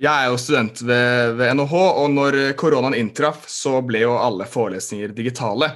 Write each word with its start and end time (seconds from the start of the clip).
Jeg 0.00 0.08
er 0.08 0.30
jo 0.32 0.38
student 0.40 0.80
ved, 0.80 1.34
ved 1.36 1.58
NHH, 1.58 1.74
og 1.76 2.06
når 2.14 2.38
koronaen 2.60 2.96
inntraff, 2.96 3.44
så 3.52 3.82
ble 3.84 4.00
jo 4.06 4.14
alle 4.16 4.46
forelesninger 4.48 5.12
digitale. 5.12 5.68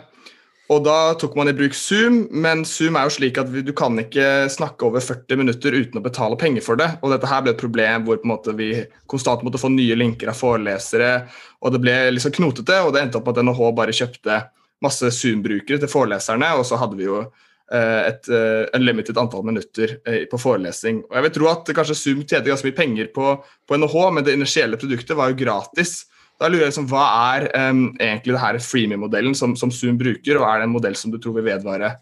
Og 0.72 0.80
da 0.87 1.12
tok 1.21 1.35
man 1.37 1.50
i 1.50 1.53
bruk 1.56 1.74
Zoom, 1.77 2.22
men 2.32 2.62
Zoom 2.64 2.96
er 2.96 3.04
jo 3.04 3.12
slik 3.18 3.37
at 3.42 3.50
du 3.52 3.72
kan 3.76 4.00
ikke 4.00 4.48
snakke 4.48 4.87
over 4.88 5.04
40 5.04 5.37
minutter 5.42 5.76
uten 5.76 6.00
å 6.00 6.04
betale 6.06 6.38
penger 6.40 6.65
for 6.65 6.81
det. 6.81 6.88
Og 7.04 7.13
dette 7.13 7.29
her 7.29 7.45
ble 7.45 7.53
et 7.53 7.60
problem 7.60 8.06
hvor 8.08 8.22
vi 8.56 8.71
konstant 9.13 9.45
måtte 9.45 9.60
få 9.60 9.69
nye 9.74 9.99
linker 10.01 10.33
av 10.33 10.41
forelesere. 10.41 11.13
Og 11.61 11.77
det 11.77 11.83
ble 11.85 11.99
liksom 12.17 12.33
knotete, 12.38 12.81
og 12.81 12.95
det 12.97 13.04
endte 13.04 13.21
opp 13.21 13.29
at 13.35 13.43
NHH 13.45 13.61
bare 13.77 13.97
kjøpte 14.01 14.41
masse 14.85 15.13
Zoom-brukere 15.19 15.85
til 15.85 15.93
foreleserne, 15.93 16.48
og 16.56 16.65
så 16.65 16.80
hadde 16.80 16.97
vi 16.97 17.11
jo 17.11 17.27
et 17.73 18.28
uh, 18.28 18.66
unlimited 18.77 19.16
antall 19.19 19.45
minutter 19.46 19.95
uh, 20.05 20.24
på 20.30 20.41
forelesning. 20.41 20.98
Og 21.09 21.16
jeg 21.16 21.27
vil 21.27 21.33
tro 21.38 21.48
at 21.48 21.70
kanskje 21.78 21.96
Zoom 21.96 22.20
tjente 22.24 22.51
ganske 22.51 22.68
mye 22.68 22.77
penger 22.77 23.09
på, 23.14 23.30
på 23.40 23.78
NHH, 23.80 23.96
men 24.12 24.27
det 24.27 24.34
initielle 24.37 24.80
produktet 24.80 25.16
var 25.16 25.32
jo 25.32 25.38
gratis. 25.40 26.02
Da 26.40 26.50
lurer 26.50 26.66
jeg 26.66 26.74
liksom, 26.74 26.90
Hva 26.90 27.06
er 27.37 27.48
um, 27.70 27.87
egentlig 27.96 28.34
det 28.34 28.42
her 28.42 28.60
freemium-modellen 28.62 29.37
som, 29.38 29.54
som, 29.56 29.73
Zoom 29.73 29.98
bruker, 30.00 30.38
og 30.40 30.46
er 30.48 30.60
det 30.60 30.68
en 30.68 30.74
modell 30.74 30.96
som 30.98 31.14
du 31.14 31.20
tror 31.23 31.38
vil 31.38 31.48
vedvare 31.48 31.96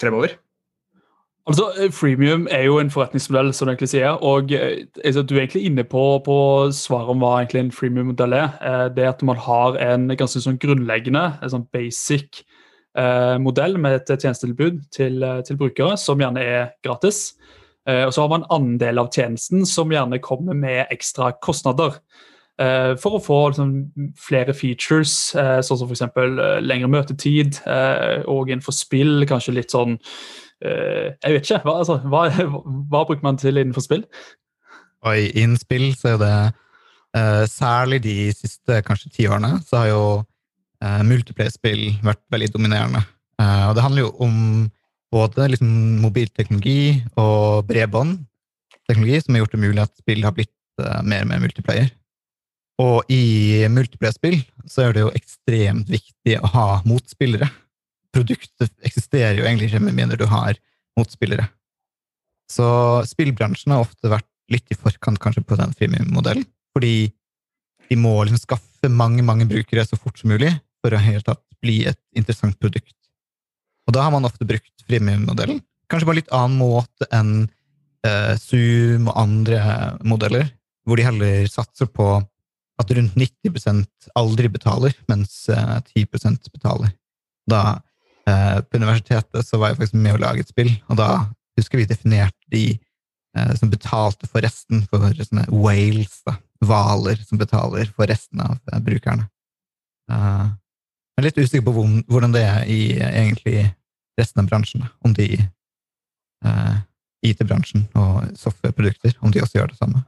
fremover? 0.00 0.38
Altså, 1.46 1.68
eh, 1.78 1.92
Freemium 1.94 2.48
er 2.50 2.64
jo 2.66 2.80
en 2.80 2.90
forretningsmodell, 2.90 3.52
som 3.54 3.66
du 3.66 3.72
egentlig 3.72 3.92
sier. 3.92 4.18
og 4.18 4.50
altså, 5.04 5.22
Du 5.22 5.34
er 5.34 5.44
egentlig 5.44 5.64
inne 5.64 5.84
på, 5.84 6.18
på 6.26 6.38
svaret 6.74 7.12
om 7.12 7.22
hva 7.22 7.36
egentlig 7.38 7.60
en 7.60 7.70
freemium-modell 7.70 8.32
er. 8.34 8.48
Eh, 8.60 8.88
det 8.94 9.04
er 9.04 9.12
at 9.12 9.22
man 9.22 9.36
har 9.36 9.78
en 9.78 10.08
ganske 10.08 10.42
sånn 10.42 10.58
grunnleggende, 10.58 11.38
en 11.42 11.52
sånn 11.52 11.68
basic 11.70 12.42
eh, 12.42 12.55
modell 13.42 13.76
med 13.80 13.98
et 13.98 14.12
tjenestetilbud 14.22 14.78
til, 14.94 15.24
til, 15.44 15.58
brukere, 15.60 15.96
som 16.00 16.20
gjerne 16.20 16.40
er 16.40 16.70
gratis. 16.84 17.34
Eh, 17.88 18.04
og 18.06 18.14
Så 18.14 18.22
har 18.22 18.30
man 18.32 18.46
andel 18.50 18.78
del 18.80 19.02
av 19.02 19.10
tjenesten 19.12 19.66
som 19.66 19.92
gjerne 19.92 20.22
kommer 20.22 20.54
med 20.54 20.86
ekstra 20.90 21.32
kostnader. 21.42 22.00
For 22.56 23.18
å 23.18 23.20
få 23.20 23.34
liksom, 23.50 23.72
flere 24.16 24.54
features, 24.56 25.10
sånn 25.36 25.76
som 25.76 25.90
f.eks. 25.90 26.06
Lengre 26.64 26.88
møtetid, 26.88 27.58
og 28.32 28.48
innenfor 28.48 28.72
spill 28.72 29.26
kanskje 29.28 29.52
litt 29.58 29.74
sånn 29.74 29.98
Jeg 30.64 31.34
vet 31.34 31.44
ikke. 31.44 31.58
Hva, 31.66 31.74
altså, 31.82 31.98
hva, 32.08 32.22
hva, 32.88 33.02
bruker 33.02 33.20
man 33.26 33.36
til 33.36 33.60
innenfor 33.60 33.84
spill? 33.84 34.06
Og 35.04 35.20
I 35.20 35.28
innspill 35.42 35.90
så 36.00 36.14
er 36.14 36.22
det 36.24 37.50
særlig 37.52 38.00
de 38.08 38.16
siste 38.40 38.80
kanskje 38.88 39.12
ti 39.18 39.28
årene 39.28 39.58
så 39.68 39.82
har 39.82 39.92
jo 39.92 40.02
multiplayer-spill 40.80 41.84
vært 42.04 42.22
veldig 42.32 42.50
dominerende. 42.54 43.02
og 43.40 43.74
det 43.76 43.82
handler 43.84 44.06
jo 44.06 44.10
om 44.24 44.36
både 45.12 45.48
liksom, 45.52 45.70
mobilteknologi 46.02 47.02
og 47.20 47.64
bredbåndteknologi 47.68 49.20
som 49.22 49.34
har 49.34 49.44
gjort 49.44 49.56
det 49.56 49.62
mulig 49.62 49.82
at 49.84 50.02
spill 50.02 50.24
har 50.24 50.34
blitt 50.36 50.52
mer 51.06 51.24
og 51.24 51.30
mer 51.30 51.40
multiplayer. 51.40 51.88
Og 52.82 53.08
i 53.08 53.64
multiplayer-spill 53.72 54.42
så 54.68 54.84
er 54.84 54.96
det 54.96 55.04
jo 55.06 55.12
ekstremt 55.16 55.88
viktig 55.88 56.36
å 56.42 56.50
ha 56.52 56.66
motspillere. 56.88 57.48
Produktet 58.12 58.72
eksisterer 58.84 59.38
jo 59.40 59.46
egentlig 59.46 59.70
ikke 59.70 59.84
med 59.86 59.96
mindre 59.96 60.20
du 60.20 60.26
har 60.28 60.58
motspillere. 60.98 61.48
Så 62.52 62.66
spillbransjen 63.08 63.72
har 63.74 63.84
ofte 63.84 64.10
vært 64.12 64.28
litt 64.52 64.68
i 64.70 64.78
forkant 64.78 65.18
kanskje 65.22 65.42
på 65.46 65.56
den 65.58 65.72
freemium-modellen, 65.74 66.44
fordi 66.76 67.10
de 67.88 67.98
må 67.98 68.12
liksom 68.22 68.42
skaffe 68.42 68.75
mange 68.92 69.24
mange 69.26 69.46
brukere 69.48 69.84
så 69.86 69.98
fort 69.98 70.18
som 70.18 70.32
mulig 70.32 70.52
for 70.84 70.94
å 70.94 71.02
helt 71.02 71.26
tatt 71.26 71.42
bli 71.62 71.80
et 71.88 71.98
interessant 72.16 72.56
produkt. 72.60 72.94
Og 73.86 73.94
da 73.94 74.04
har 74.04 74.12
man 74.14 74.26
ofte 74.26 74.46
brukt 74.46 74.86
freemium-modellen, 74.86 75.60
kanskje 75.90 76.08
på 76.08 76.16
litt 76.18 76.32
annen 76.34 76.58
måte 76.58 77.06
enn 77.14 77.34
eh, 78.06 78.34
Zoom 78.42 79.10
og 79.10 79.18
andre 79.20 79.60
modeller, 80.06 80.48
hvor 80.86 80.98
de 80.98 81.06
heller 81.06 81.46
satser 81.50 81.90
på 81.90 82.16
at 82.76 82.92
rundt 82.92 83.16
90% 83.16 84.10
aldri 84.18 84.50
betaler, 84.52 84.94
mens 85.10 85.46
10 85.48 86.02
eh, 86.04 86.34
betaler. 86.52 86.92
Da, 87.48 87.80
eh, 88.28 88.58
på 88.60 88.80
universitetet 88.80 89.46
så 89.46 89.60
var 89.60 89.72
jeg 89.72 89.80
faktisk 89.80 90.00
med 90.02 90.18
å 90.18 90.22
lage 90.26 90.44
et 90.44 90.52
spill, 90.52 90.72
og 90.90 91.00
da 91.00 91.10
husker 91.56 91.80
vi 91.80 91.88
definerte 91.88 92.52
de 92.52 92.66
eh, 92.76 93.54
som 93.56 93.72
betalte 93.72 94.28
for 94.28 94.44
resten, 94.44 94.84
for 94.90 95.08
sånne 95.16 95.46
whales, 95.54 96.20
da, 96.26 96.36
hvaler, 96.64 97.18
som 97.26 97.40
betaler 97.40 97.90
for 97.96 98.08
resten 98.10 98.42
av 98.44 98.56
eh, 98.72 98.80
brukerne. 98.82 99.28
Uh, 100.10 100.54
jeg 101.16 101.22
er 101.22 101.26
litt 101.28 101.40
usikker 101.40 101.64
på 101.66 101.74
hvordan 102.06 102.34
det 102.34 102.44
er 102.44 102.66
i 102.70 102.80
egentlig 103.00 103.64
resten 104.20 104.42
av 104.42 104.50
bransjen. 104.50 104.84
Om 105.04 105.14
de 105.16 105.30
IT-bransjen 107.24 107.86
og 107.98 108.36
softwareprodukter, 108.38 109.16
om 109.24 109.32
de 109.32 109.40
også 109.42 109.58
gjør 109.58 109.72
det 109.72 109.78
samme. 109.80 110.02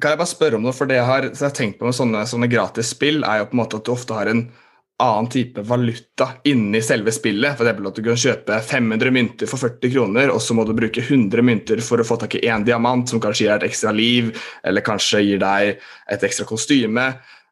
Kan 0.00 0.14
jeg 0.14 0.20
bare 0.20 0.30
spørre 0.30 0.58
om 0.58 0.64
noe, 0.64 0.74
for 0.76 0.88
det 0.88 0.96
jeg 0.96 1.08
har, 1.08 1.26
jeg 1.28 1.44
har 1.44 1.54
tenkt 1.56 1.80
på 1.80 1.88
med 1.88 1.96
sånne, 1.96 2.22
sånne 2.28 2.48
gratis 2.50 2.92
spill, 2.94 3.24
er 3.26 3.42
jo 3.42 3.50
på 3.50 3.56
en 3.56 3.62
måte 3.62 3.80
at 3.80 3.86
du 3.86 3.92
ofte 3.92 4.16
har 4.16 4.30
en 4.30 4.44
annen 5.00 5.28
type 5.32 5.62
valuta 5.66 6.28
inni 6.48 6.82
selve 6.84 7.12
spillet. 7.14 7.58
Eksempel 7.60 7.88
at 7.90 7.98
du 7.98 8.04
kan 8.04 8.20
kjøpe 8.20 8.60
500 8.68 9.14
mynter 9.14 9.50
for 9.50 9.62
40 9.62 9.94
kroner, 9.94 10.32
og 10.34 10.42
så 10.44 10.56
må 10.56 10.66
du 10.68 10.74
bruke 10.76 11.02
100 11.02 11.44
mynter 11.46 11.82
for 11.84 12.02
å 12.02 12.06
få 12.06 12.18
tak 12.20 12.36
i 12.38 12.44
én 12.48 12.66
diamant, 12.66 13.08
som 13.08 13.22
kanskje 13.22 13.46
gir 13.46 13.52
deg 13.54 13.64
et 13.64 13.70
ekstra 13.70 13.94
liv, 13.96 14.30
eller 14.66 14.84
kanskje 14.86 15.24
gir 15.24 15.42
deg 15.42 15.80
et 16.14 16.28
ekstra 16.28 16.46
kostyme. 16.48 17.06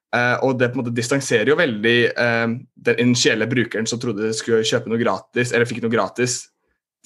Uh, 0.08 0.36
og 0.46 0.54
det 0.56 0.70
på 0.70 0.78
en 0.78 0.82
måte 0.84 0.94
distanserer 0.96 1.50
jo 1.50 1.58
veldig 1.58 1.96
uh, 2.16 2.54
den 2.88 3.02
initielle 3.02 3.48
brukeren 3.48 3.88
som 3.88 4.00
trodde 4.00 4.24
de 4.24 4.36
skulle 4.36 4.64
kjøpe 4.64 4.88
noe 4.88 5.00
gratis, 5.00 5.52
eller 5.52 5.68
fikk 5.68 5.82
noe 5.84 5.92
gratis, 5.92 6.46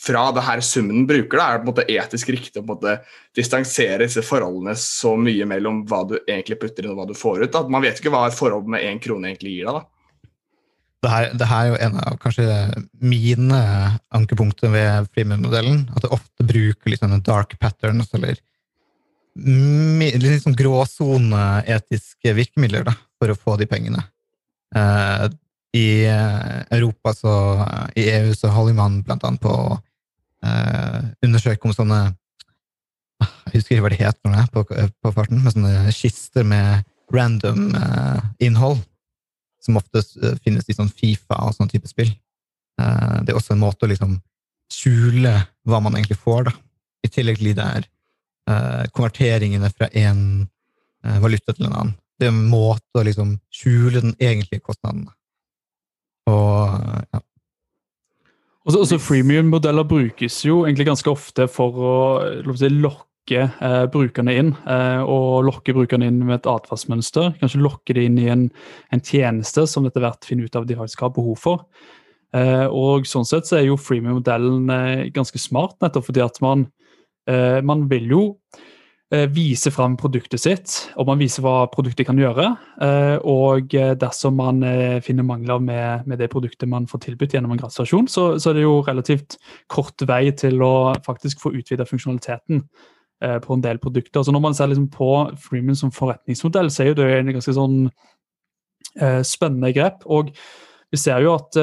fra 0.02 0.32
det 0.34 0.42
her 0.46 0.60
summen 0.64 1.06
bruker, 1.06 1.38
da, 1.38 1.44
er 1.46 1.58
det 1.58 1.62
på 1.62 1.66
en 1.66 1.70
måte 1.70 1.84
etisk 1.90 2.30
riktig 2.32 2.58
å 2.58 2.64
på 2.64 2.64
en 2.64 2.72
måte 2.72 2.94
distansere 3.36 4.06
disse 4.06 4.24
forholdene 4.26 4.74
så 4.78 5.14
mye 5.20 5.46
mellom 5.46 5.82
hva 5.86 6.02
du 6.08 6.16
egentlig 6.22 6.58
putter 6.62 6.86
inn 6.86 6.94
og 6.94 7.02
hva 7.02 7.06
du 7.10 7.14
får 7.18 7.44
ut. 7.44 7.52
Da. 7.52 7.62
Man 7.70 7.84
vet 7.84 8.00
ikke 8.00 8.10
hva 8.14 8.24
et 8.26 8.38
forhold 8.38 8.70
med 8.72 8.82
én 8.86 9.02
krone 9.02 9.30
egentlig 9.30 9.58
gir 9.58 9.68
deg. 9.68 9.78
da. 9.78 9.91
Det 11.02 11.10
her, 11.10 11.32
det 11.34 11.46
her, 11.50 11.64
er 11.64 11.70
jo 11.72 11.78
en 11.82 11.96
av 11.98 12.16
kanskje 12.22 12.46
mine 13.02 13.60
ankepunkter 14.14 14.70
ved 14.70 15.08
Freeman-modellen. 15.10 15.88
At 15.96 16.06
jeg 16.06 16.14
ofte 16.14 16.46
bruker 16.46 16.92
litt 16.92 17.02
sånne 17.02 17.18
dark 17.26 17.56
patterns 17.58 18.12
eller 18.14 18.36
litt 19.34 20.44
sånn 20.44 20.58
gråsone-etiske 20.58 22.34
virkemidler 22.36 22.84
da, 22.86 22.94
for 23.18 23.32
å 23.32 23.38
få 23.38 23.56
de 23.58 23.66
pengene. 23.66 24.04
Eh, 24.76 25.26
I 25.72 25.88
Europa, 26.70 27.14
så, 27.16 27.34
i 27.96 28.06
EU, 28.12 28.34
så 28.36 28.52
holder 28.52 28.76
man 28.76 29.00
blant 29.02 29.24
annet 29.24 29.42
på 29.42 29.54
eh, 30.44 30.98
undersøke 31.24 31.68
om 31.68 31.74
sånne 31.76 32.02
Jeg 33.22 33.58
husker 33.60 33.76
ikke 33.76 33.82
hva 33.84 33.90
det 33.92 34.00
heter 34.00 34.48
på, 34.52 34.64
på 34.66 35.12
farten, 35.14 35.42
med 35.42 35.54
sånne 35.54 35.92
kister 35.94 36.46
med 36.46 36.84
random 37.12 37.72
eh, 37.76 38.20
innhold, 38.46 38.80
som 39.62 39.78
ofte 39.80 40.02
eh, 40.02 40.36
finnes 40.44 40.68
i 40.68 40.76
sånn 40.76 40.90
Fifa 40.90 41.38
og 41.46 41.56
sånn 41.56 41.70
type 41.70 41.88
spill. 41.90 42.10
Eh, 42.80 43.16
det 43.22 43.32
er 43.32 43.38
også 43.38 43.56
en 43.56 43.62
måte 43.62 43.86
å 43.86 43.90
liksom 43.92 44.18
skjule 44.72 45.34
hva 45.68 45.80
man 45.84 45.98
egentlig 45.98 46.20
får, 46.22 46.48
da. 46.50 46.54
I 47.02 47.10
tillegg 47.10 47.40
til 47.40 47.50
de 47.50 47.56
der 47.58 47.88
eh, 48.50 48.84
konverteringene 48.94 49.72
fra 49.74 49.90
én 49.90 50.46
valuta 51.02 51.50
til 51.50 51.66
en 51.66 51.72
annen. 51.74 51.96
Det 52.14 52.28
er 52.28 52.30
en 52.30 52.44
måte 52.46 53.00
å 53.00 53.02
liksom 53.02 53.32
skjule 53.50 53.98
den 54.04 54.12
egentlige 54.22 54.62
kostnaden. 54.62 55.08
Og 56.30 56.76
ja, 57.10 57.18
også, 58.62 58.84
også 58.84 58.98
Freemium-modeller 59.02 59.82
brukes 59.90 60.36
jo 60.46 60.60
egentlig 60.62 60.86
ganske 60.86 61.10
ofte 61.10 61.48
for 61.50 61.80
å 61.82 62.54
si, 62.54 62.70
lokke 62.70 63.11
eh, 63.30 63.84
brukerne 63.92 64.34
inn. 64.34 64.52
Eh, 64.66 65.02
og 65.06 65.44
lokke 65.46 65.74
brukerne 65.76 66.08
inn 66.10 66.18
med 66.24 66.40
et 66.40 66.50
atferdsmønster. 66.50 67.36
Kanskje 67.40 67.62
lokke 67.62 67.94
det 67.94 68.06
inn 68.08 68.18
i 68.18 68.28
en, 68.32 68.48
en 68.90 69.04
tjeneste 69.04 69.66
som 69.70 69.86
etter 69.86 70.02
hvert 70.02 70.26
finner 70.26 70.50
ut 70.50 70.58
av 70.58 70.66
de 70.66 70.78
faktisk 70.78 71.06
har 71.06 71.14
behov 71.14 71.38
for. 71.38 71.66
Eh, 72.32 72.66
og 72.66 73.06
sånn 73.08 73.28
sett 73.28 73.48
så 73.48 73.58
er 73.60 73.66
jo 73.68 73.80
freemium-modellen 73.80 74.70
eh, 74.72 75.08
ganske 75.12 75.40
smart, 75.40 75.76
nettopp 75.84 76.08
fordi 76.08 76.22
at 76.24 76.38
man, 76.44 76.66
eh, 77.28 77.60
man 77.64 77.88
vil 77.92 78.14
jo 78.16 78.22
Eh, 79.12 79.26
vise 79.28 79.68
fram 79.68 79.92
produktet 80.00 80.40
sitt, 80.40 80.74
og 80.96 81.04
man 81.04 81.18
viser 81.20 81.44
hva 81.44 81.66
produktet 81.68 82.06
kan 82.08 82.16
gjøre. 82.16 82.46
Og 83.28 83.74
dersom 84.00 84.38
man 84.40 84.62
finner 85.04 85.26
mangler 85.28 85.60
med, 85.60 86.06
med 86.08 86.16
det 86.18 86.30
produktet 86.32 86.64
man 86.64 86.86
får 86.88 87.02
tilbudt 87.04 87.34
gjennom 87.36 87.52
en 87.52 87.60
gratulasjon, 87.60 88.08
så, 88.08 88.24
så, 88.40 88.50
er 88.50 88.56
det 88.56 88.64
jo 88.64 88.78
relativt 88.86 89.36
kort 89.68 90.00
vei 90.08 90.30
til 90.32 90.64
å 90.64 90.94
faktisk 91.04 91.44
få 91.44 91.52
utvida 91.58 91.84
funksjonaliteten 91.84 92.64
på 93.44 93.54
en 93.54 93.62
del 93.62 93.78
produkter. 93.78 94.24
Så 94.24 94.32
når 94.34 94.42
man 94.42 94.54
ser 94.58 94.70
liksom 94.70 94.88
på 94.90 95.10
Freeman 95.38 95.78
som 95.78 95.92
forretningsmodell, 95.94 96.70
så 96.72 96.82
er 96.82 96.90
jo 96.90 96.96
det 96.98 97.08
en 97.14 97.32
ganske 97.36 97.54
sånn 97.56 97.76
spennende 99.24 99.70
grep. 99.76 100.02
Og 100.10 100.32
vi 100.92 101.00
ser 101.00 101.22
jo 101.24 101.36
at 101.36 101.56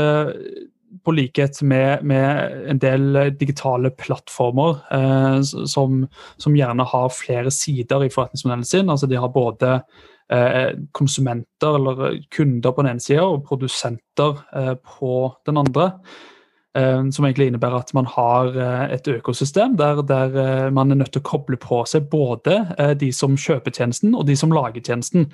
på 1.06 1.14
likhet 1.14 1.62
med, 1.62 2.04
med, 2.04 2.54
en 2.70 2.80
del 2.82 3.18
digitale 3.40 3.92
plattformer 3.98 4.80
eh, 4.94 5.42
som, 5.42 6.04
som, 6.38 6.56
gjerne 6.58 6.86
har 6.92 7.12
flere 7.14 7.52
sider 7.54 8.06
i 8.06 8.12
forretningsmodellen 8.14 8.66
sin. 8.66 8.90
altså 8.90 9.08
De 9.08 9.20
har 9.20 9.34
både 9.34 9.76
eh, 10.34 10.72
konsumenter 10.92 11.78
eller 11.78 12.20
kunder 12.36 12.74
på 12.74 12.84
den 12.86 12.96
ene 12.96 13.06
sida 13.06 13.28
og 13.28 13.46
produsenter 13.48 14.42
eh, 14.56 14.76
på 15.00 15.14
den 15.46 15.62
andre. 15.62 15.92
Eh, 16.77 17.04
som 17.10 17.25
egentlig 17.25 17.48
innebærer 17.50 17.80
at 17.81 17.94
man 17.98 18.06
har 18.06 18.54
eh, 18.54 18.92
et 18.94 19.07
økosystem 19.10 19.74
der, 19.77 20.04
der, 20.06 20.36
eh, 20.38 20.74
man 20.74 20.92
er 20.92 21.00
nødt 21.00 21.12
til 21.16 21.24
å 21.24 21.25
koble 21.25 21.57
på 21.57 21.80
seg 21.89 22.12
både 22.12 22.60
de 23.01 23.10
som 23.16 23.33
kjøper 23.33 23.74
tjenesten 23.74 24.13
og 24.13 24.27
de 24.30 24.36
som 24.38 24.54
lager 24.54 24.83
tjenesten. 24.86 25.31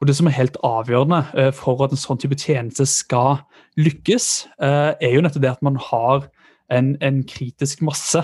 Og 0.00 0.08
Det 0.08 0.16
som 0.16 0.26
er 0.26 0.38
helt 0.38 0.56
avgjørende 0.64 1.52
for 1.52 1.84
at 1.84 1.92
en 1.92 2.00
sånn 2.00 2.20
type 2.22 2.38
tjeneste 2.40 2.86
skal 2.88 3.42
lykkes, 3.76 4.48
er 4.58 5.12
jo 5.12 5.20
nettopp 5.20 5.44
det 5.44 5.52
at 5.52 5.62
man 5.62 5.76
har 5.76 6.28
en, 6.72 6.96
en 7.04 7.22
kritisk 7.24 7.82
masse. 7.84 8.22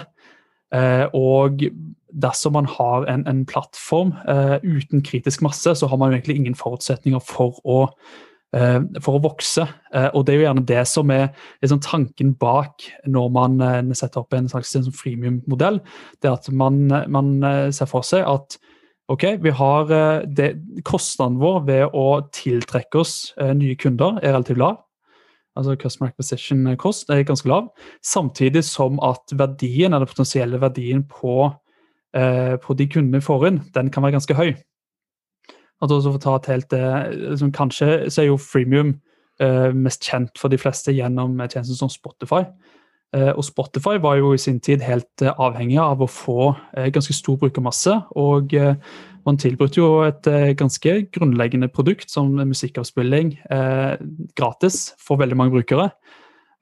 Og 1.14 1.66
dersom 2.12 2.56
man 2.56 2.66
har 2.70 3.04
en, 3.10 3.26
en 3.28 3.44
plattform 3.46 4.14
uten 4.62 5.02
kritisk 5.04 5.42
masse, 5.42 5.74
så 5.74 5.86
har 5.90 5.98
man 5.98 6.10
jo 6.10 6.18
egentlig 6.18 6.38
ingen 6.40 6.58
forutsetninger 6.58 7.20
for 7.20 7.60
å 7.64 7.84
for 9.02 9.16
å 9.16 9.22
vokse. 9.24 9.64
Eh, 9.94 10.10
og 10.14 10.24
Det 10.24 10.34
er 10.34 10.38
jo 10.38 10.46
gjerne 10.46 10.66
det 10.68 10.82
som 10.86 11.10
er 11.10 11.30
liksom, 11.62 11.80
tanken 11.82 12.34
bak 12.38 12.84
når 13.06 13.32
man 13.34 13.60
eh, 13.60 13.94
setter 13.96 14.22
opp 14.22 14.34
en 14.36 14.48
slags 14.50 14.74
en 14.78 14.90
freemium-modell. 14.94 15.80
Det 16.20 16.30
er 16.30 16.36
at 16.38 16.50
man, 16.52 16.86
man, 17.10 17.34
ser 17.74 17.90
for 17.90 18.06
seg 18.06 18.24
at 18.28 18.58
ok, 19.10 19.24
vi 19.44 19.52
har 19.52 19.90
det, 20.24 20.54
kostnaden 20.86 21.40
vår 21.42 21.58
ved 21.66 21.96
å 21.96 22.06
tiltrekke 22.32 23.02
oss 23.02 23.34
nye 23.36 23.76
kunder 23.76 24.20
er 24.22 24.32
relativt 24.32 24.62
lav. 24.62 24.78
Altså 25.58 25.76
Customer 25.78 26.10
acquisition 26.10 26.64
cost 26.80 27.10
er 27.12 27.26
ganske 27.26 27.48
lav. 27.50 27.68
Samtidig 28.02 28.64
som 28.66 28.96
at 29.04 29.34
verdien, 29.36 29.92
eller 29.92 30.08
potensielle 30.08 30.58
verdien 30.62 31.04
på, 31.06 31.50
på 32.14 32.78
de 32.80 32.88
kundene 32.90 33.20
vi 33.20 33.28
får 33.28 33.48
inn, 33.50 33.60
den 33.76 33.92
kan 33.92 34.06
være 34.06 34.16
ganske 34.16 34.38
høy. 34.38 34.54
At 35.84 35.92
også 35.92 36.14
for 36.14 36.20
å 36.20 36.24
ta 36.24 36.36
et 36.38 36.50
helt, 36.52 36.76
liksom, 37.12 37.52
Kanskje 37.52 37.88
så 38.08 38.22
er 38.22 38.30
jo 38.30 38.40
freemium 38.40 38.94
eh, 39.42 39.70
mest 39.76 40.04
kjent 40.06 40.38
for 40.40 40.52
de 40.52 40.60
fleste 40.60 40.94
gjennom 40.96 41.36
tjenester 41.44 41.76
som 41.76 41.92
Spotify. 41.92 42.46
Eh, 43.14 43.30
og 43.30 43.44
Spotify 43.46 43.98
var 44.02 44.18
jo 44.18 44.32
i 44.34 44.40
sin 44.40 44.60
tid 44.64 44.82
helt 44.82 45.22
eh, 45.22 45.34
avhengig 45.38 45.78
av 45.82 46.02
å 46.02 46.10
få 46.10 46.54
eh, 46.74 46.90
ganske 46.94 47.14
stor 47.14 47.38
brukermasse. 47.42 47.94
Og 48.18 48.54
eh, 48.58 48.74
man 49.26 49.38
tilbrukte 49.40 49.80
jo 49.80 49.90
et 50.06 50.26
eh, 50.30 50.52
ganske 50.58 50.96
grunnleggende 51.14 51.70
produkt 51.72 52.10
som 52.12 52.34
musikkavspilling 52.34 53.36
gratis 54.36 54.92
for 55.00 55.20
veldig 55.20 55.38
mange 55.38 55.54
brukere. 55.58 55.92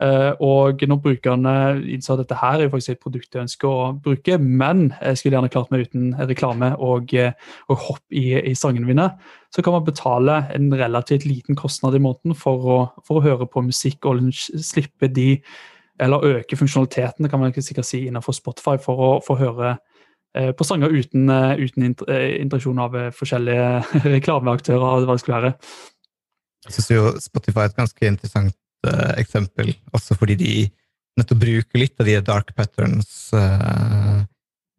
Uh, 0.02 0.32
og 0.42 0.80
når 0.88 0.98
brukerne 0.98 1.50
innså 1.94 2.16
at 2.16 2.22
dette 2.24 2.38
her 2.40 2.56
er 2.56 2.64
jo 2.64 2.70
faktisk 2.72 2.94
et 2.96 3.02
produkt 3.02 3.36
jeg 3.36 3.44
ønsker 3.44 3.68
å 3.70 3.90
bruke, 4.02 4.38
men 4.40 4.88
jeg 4.96 5.18
skulle 5.18 5.36
gjerne 5.36 5.50
klart 5.52 5.70
meg 5.70 5.84
uten 5.84 6.08
reklame 6.26 6.72
og, 6.82 7.12
eh, 7.14 7.36
og 7.70 7.78
hopp 7.84 8.16
i, 8.18 8.24
i, 8.40 8.54
sangene 8.58 8.88
mine, 8.88 9.04
så 9.54 9.62
kan 9.62 9.76
man 9.76 9.84
betale 9.86 10.40
en 10.56 10.72
relativt 10.74 11.26
liten 11.28 11.58
kostnad 11.58 11.94
i 11.94 12.00
måneden 12.02 12.34
for 12.34 12.66
å, 12.66 12.78
for 13.06 13.20
å 13.20 13.22
høre 13.22 13.46
på 13.46 13.62
musikk 13.68 14.08
og 14.10 14.24
slippe 14.32 15.12
de 15.12 15.36
Eller 16.00 16.24
øke 16.24 16.56
funksjonaliteten, 16.56 17.28
kan 17.28 17.38
man 17.38 17.52
ikke 17.52 17.62
sikkert 17.62 17.86
si, 17.86 18.06
innenfor 18.08 18.32
Spotify 18.34 18.78
for 18.80 18.98
å 18.98 19.10
få 19.22 19.36
høre 19.38 19.76
uh, 19.76 20.50
på 20.56 20.64
sanger 20.64 20.90
uten, 20.90 21.30
uten 21.60 21.84
interaksjon 21.84 22.80
av 22.80 22.96
forskjellige 23.14 23.68
reklameaktører. 24.16 25.04
hva 25.04 25.12
det 25.14 25.20
skulle 25.20 25.36
være. 25.36 25.52
Jeg 26.64 26.74
syns 26.74 26.90
jo 26.90 27.12
Spotify 27.20 27.66
er 27.66 27.70
et 27.70 27.78
ganske 27.78 28.08
interessant 28.08 28.56
eksempel, 29.20 29.74
også 29.94 30.16
fordi 30.18 30.36
de 30.40 30.54
nettopp 31.18 31.42
bruker 31.42 31.80
litt 31.80 32.00
av 32.00 32.08
de 32.08 32.18
dark 32.24 32.52
patterns 32.56 33.30
uh, 33.36 34.22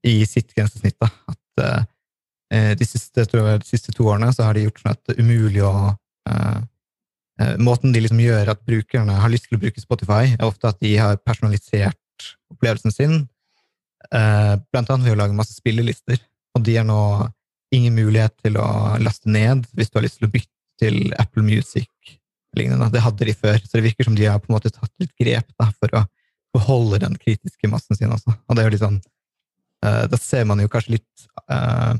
i 0.07 0.23
sitt 0.29 0.53
grensesnitt. 0.55 0.97
Da. 1.01 1.09
At 1.29 1.63
uh, 1.63 2.73
de, 2.77 2.87
siste, 2.87 3.25
jeg, 3.25 3.59
de, 3.63 3.67
siste, 3.69 3.93
to 3.95 4.07
årene 4.09 4.31
så 4.33 4.47
har 4.47 4.57
de 4.57 4.65
gjort 4.67 4.81
sånn 4.81 4.95
at 4.95 5.03
det 5.07 5.17
er 5.17 5.25
umulig 5.25 5.65
å 5.65 5.73
Måten 7.59 7.89
de 7.91 7.97
liksom 7.99 8.19
gjør 8.21 8.51
at 8.51 8.59
brukerne 8.61 9.15
har 9.17 9.31
lyst 9.33 9.47
til 9.49 9.57
å 9.57 9.61
bruke 9.63 9.81
Spotify, 9.81 10.35
er 10.35 10.45
ofte 10.45 10.69
at 10.69 10.77
de 10.85 10.91
har 11.01 11.17
personalisert 11.25 12.27
opplevelsen 12.53 12.93
sin, 12.93 13.15
blant 14.05 14.91
annet 14.93 15.07
ved 15.07 15.15
å 15.15 15.17
lage 15.17 15.35
masse 15.35 15.55
spillelister. 15.57 16.21
Og 16.53 16.61
de 16.63 16.77
har 16.77 16.85
nå 16.85 16.99
ingen 17.73 17.97
mulighet 17.97 18.37
til 18.45 18.61
å 18.61 18.67
laste 19.01 19.33
ned 19.33 19.65
hvis 19.73 19.89
du 19.89 19.97
har 19.97 20.05
lyst 20.05 20.21
til 20.21 20.29
å 20.29 20.33
bytte 20.35 20.53
til 20.79 21.17
Apple 21.17 21.43
Music 21.49 21.89
lignende. 22.57 22.89
Det 22.93 23.03
hadde 23.03 23.27
de 23.27 23.35
før, 23.37 23.57
så 23.61 23.77
det 23.77 23.85
virker 23.87 24.07
som 24.07 24.17
de 24.17 24.27
har 24.29 24.41
på 24.41 24.51
en 24.51 24.57
måte 24.57 24.71
tatt 24.73 24.91
litt 25.01 25.13
grep 25.19 25.49
da, 25.59 25.69
for 25.79 25.99
å 25.99 26.03
beholde 26.53 27.01
den 27.03 27.17
kritiske 27.17 27.69
massen 27.71 27.97
sin 27.97 28.13
også. 28.13 28.33
Og 28.33 28.55
det 28.55 28.63
er 28.63 28.69
jo 28.69 28.73
litt 28.75 28.83
sånn 28.83 28.99
uh, 29.85 30.03
Da 30.11 30.19
ser 30.21 30.45
man 30.49 30.61
jo 30.61 30.69
kanskje 30.71 30.99
litt 30.99 31.27
uh, 31.49 31.93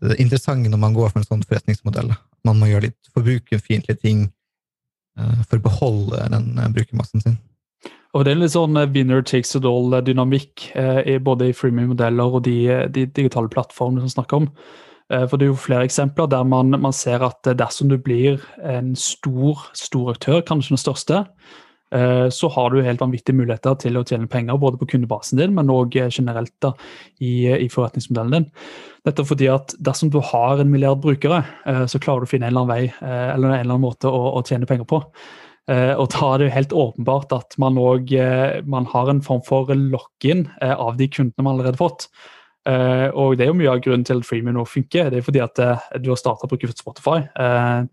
det 0.00 0.16
interessante 0.22 0.70
når 0.72 0.80
man 0.80 0.96
går 0.96 1.10
for 1.12 1.20
en 1.20 1.28
sånn 1.28 1.44
forretningsmodell. 1.44 2.12
Man 2.48 2.58
må 2.58 2.70
gjøre 2.70 2.88
litt 2.88 3.10
forbrukerfiendtlige 3.14 4.00
ting 4.00 4.26
uh, 5.20 5.40
for 5.44 5.60
å 5.60 5.64
beholde 5.66 6.26
den 6.32 6.52
brukermassen 6.74 7.22
sin. 7.24 7.38
Og 8.16 8.24
Det 8.26 8.32
er 8.32 8.40
litt 8.40 8.56
sånn 8.56 8.78
winner 8.90 9.22
takes 9.22 9.54
it 9.54 9.66
all-dynamikk 9.68 10.64
både 11.22 11.46
i 11.46 11.52
freemium-modeller 11.54 12.38
og 12.40 12.42
de, 12.42 12.56
de 12.90 13.04
digitale 13.06 13.46
plattformene 13.52 14.02
som 14.02 14.16
snakker 14.16 14.40
om. 14.40 14.48
Eh, 15.10 15.26
for 15.26 15.38
Det 15.38 15.46
er 15.46 15.52
jo 15.52 15.58
flere 15.58 15.86
eksempler 15.88 16.30
der 16.30 16.44
man, 16.46 16.70
man, 16.78 16.94
ser 16.94 17.24
at 17.26 17.42
dersom 17.58 17.90
du 17.90 17.98
blir 17.98 18.40
en 18.62 18.94
stor, 18.96 19.66
stor 19.74 20.14
aktør, 20.14 20.40
kanskje 20.46 20.76
den 20.76 20.82
største, 20.82 21.24
eh, 21.92 22.28
så 22.30 22.50
har 22.54 22.70
du 22.70 22.82
helt 22.82 23.02
vanvittige 23.02 23.36
muligheter 23.36 23.74
til 23.82 23.98
å 23.98 24.04
tjene 24.06 24.30
penger 24.30 24.60
både 24.62 24.78
på 24.78 24.92
kundebasen 24.94 25.40
din, 25.42 25.54
men 25.56 25.72
òg 25.72 25.98
generelt 26.14 26.54
da, 26.62 26.72
i, 27.18 27.50
i, 27.50 27.68
forretningsmodellen 27.72 28.38
din. 28.38 28.48
Dette 29.06 29.26
fordi 29.26 29.50
at 29.50 29.74
Dersom 29.80 30.12
du 30.12 30.20
har 30.22 30.60
en 30.60 30.70
milliard 30.70 31.02
brukere, 31.02 31.44
eh, 31.66 31.84
så 31.90 32.02
klarer 32.02 32.22
du 32.22 32.30
å 32.30 32.34
finne 32.36 32.46
en 32.46 32.54
eller 32.54 32.66
annen 32.66 32.74
vei 32.74 32.82
eller 33.10 33.50
en 33.50 33.60
eller 33.60 33.74
annen 33.74 33.86
måte 33.88 34.10
å, 34.10 34.26
å 34.38 34.44
tjene 34.46 34.68
penger 34.70 34.88
på. 34.88 35.04
Og 35.70 36.06
da 36.10 36.20
er 36.26 36.40
det 36.40 36.46
jo 36.48 36.54
helt 36.54 36.72
åpenbart 36.74 37.32
at 37.36 37.54
man, 37.62 37.76
man 38.66 38.86
har 38.90 39.10
en 39.12 39.20
form 39.22 39.42
for 39.46 39.68
lock-in 39.70 40.48
av 40.66 40.96
de 40.98 41.06
kundene 41.06 41.44
man 41.46 41.52
allerede 41.52 41.76
har 41.76 41.84
fått. 41.84 42.08
Uh, 42.70 43.08
og 43.18 43.38
det 43.38 43.46
er 43.46 43.50
jo 43.50 43.58
mye 43.58 43.72
av 43.72 43.80
grunnen 43.82 44.04
til 44.06 44.20
at 44.20 44.26
Freemium 44.28 44.58
nå 44.58 44.64
funker. 44.68 45.10
Det 45.10 45.20
er 45.20 45.26
fordi 45.26 45.42
at 45.42 45.60
uh, 45.64 45.86
du 46.02 46.10
har 46.12 46.20
starta 46.20 46.46
å 46.46 46.50
bruke 46.50 46.70
Spotify. 46.76 47.22
Uh, 47.34 47.88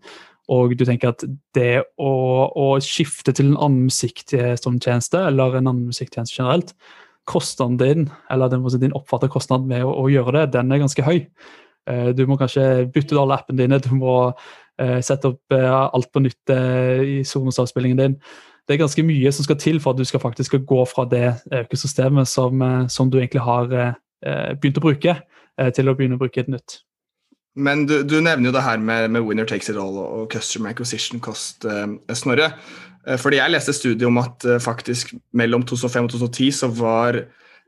og 0.52 0.74
du 0.78 0.84
tenker 0.86 1.12
at 1.12 1.24
det 1.56 1.82
å, 2.00 2.12
å 2.48 2.68
skifte 2.84 3.34
til 3.36 3.50
en 3.50 3.58
annen 3.66 3.88
musikktjeneste, 3.88 5.24
eller 5.30 5.58
en 5.58 5.66
annen 5.66 5.88
musikktjeneste 5.90 6.38
generelt, 6.38 6.72
kostnaden 7.28 7.76
din, 7.80 8.06
eller 8.32 8.52
den, 8.52 8.64
din 8.80 8.94
oppfattede 8.96 9.34
kostnad 9.34 9.66
med 9.68 9.84
å, 9.84 9.92
å, 9.92 10.06
gjøre 10.08 10.38
det, 10.38 10.46
den 10.54 10.72
er 10.72 10.80
ganske 10.80 11.04
høy. 11.04 11.26
du 12.16 12.22
må 12.24 12.38
kanskje 12.40 12.86
bytte 12.88 13.12
ut 13.12 13.20
alle 13.20 13.36
appene 13.36 13.60
dine, 13.60 13.80
du 13.84 13.90
må 13.96 14.14
sette 15.04 15.34
opp 15.34 15.52
alt 15.52 16.08
på 16.14 16.22
nytt 16.24 16.54
i 16.54 17.20
Sonos-avspillingen 17.28 18.00
din. 18.00 18.16
Det 18.64 18.78
er 18.78 18.80
ganske 18.80 19.04
mye 19.04 19.32
som 19.36 19.44
skal 19.44 19.60
til 19.60 19.82
for 19.84 19.92
at 19.92 20.00
du 20.00 20.08
skal 20.08 20.24
faktisk 20.24 20.56
gå 20.64 20.80
fra 20.88 21.04
det 21.12 21.34
økosystemet 21.66 22.28
som, 22.32 22.64
som 22.88 23.12
du 23.12 23.20
egentlig 23.20 23.44
har 23.44 23.98
Eh, 24.26 24.52
begynt 24.58 24.80
å 24.80 24.84
bruke, 24.84 25.14
eh, 25.58 25.70
til 25.74 25.88
å 25.88 25.94
begynne 25.94 26.18
å 26.18 26.22
bruke 26.22 26.42
et 26.42 26.50
nytt. 26.50 26.80
Men 27.58 27.86
du, 27.86 28.00
du 28.06 28.18
nevner 28.22 28.50
jo 28.50 28.54
det 28.54 28.64
her 28.66 28.78
med, 28.82 29.10
med, 29.14 29.24
winner 29.26 29.46
takes 29.46 29.70
it 29.70 29.78
all 29.78 29.96
og 29.98 30.28
customer 30.30 30.70
acquisition 30.74 31.22
cost, 31.22 31.66
eh, 31.66 31.86
Snorre. 32.18 32.52
Fordi 33.08 33.38
jeg 33.38 33.50
leste 33.54 33.72
studiet 33.72 34.04
om 34.04 34.18
at 34.20 34.44
faktisk 34.60 35.14
mellom 35.32 35.62
2005 35.64 36.08
og 36.10 36.10
2010 36.12 36.50
så 36.52 36.68
var 36.76 37.16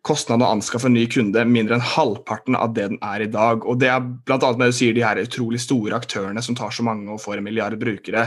kostnaden 0.05 0.45
å 0.45 0.51
anskaffe 0.53 0.91
en 0.91 0.97
ny 0.97 1.07
kunde 1.09 1.47
mindre 1.49 1.79
enn 1.79 1.87
halvparten 1.95 2.59
av 2.59 2.75
det 2.77 2.91
den 2.91 2.99
er 3.01 3.25
i 3.25 3.31
dag. 3.31 3.65
Og 3.65 3.79
Det 3.81 3.89
er 3.89 4.03
bl.a. 4.05 4.51
med 4.59 4.69
du 4.69 4.77
sier 4.77 4.93
de 4.97 5.05
her 5.07 5.23
utrolig 5.23 5.63
store 5.65 5.97
aktørene 5.97 6.43
som 6.45 6.59
tar 6.59 6.75
så 6.77 6.85
mange 6.85 7.09
og 7.15 7.23
får 7.23 7.39
en 7.39 7.47
milliard 7.47 7.79
brukere. 7.81 8.27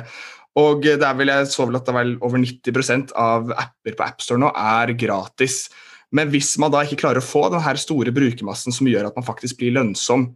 Og 0.57 0.81
det 0.85 1.05
er 1.05 1.15
vel, 1.17 1.33
Jeg 1.33 1.51
så 1.53 1.67
vel 1.67 1.77
at 1.77 1.85
det 1.85 1.93
er 1.93 1.99
vel 1.99 2.17
over 2.21 2.41
90% 2.41 3.13
av 3.17 3.53
apper 3.53 3.97
på 3.97 4.07
AppStore 4.07 4.41
nå 4.41 4.49
er 4.57 4.93
gratis. 4.97 5.67
Men 6.13 6.29
hvis 6.33 6.53
man 6.61 6.73
da 6.73 6.83
ikke 6.85 6.99
klarer 7.01 7.21
å 7.21 7.25
få 7.25 7.47
den 7.53 7.63
her 7.65 7.79
store 7.81 8.13
brukermassen 8.13 8.75
som 8.75 8.89
gjør 8.89 9.09
at 9.09 9.17
man 9.17 9.25
faktisk 9.25 9.59
blir 9.61 9.73
lønnsom, 9.79 10.29